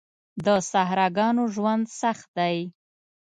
د 0.45 0.47
صحراګانو 0.71 1.43
ژوند 1.55 1.85
سخت 2.01 2.27
دی. 2.37 2.57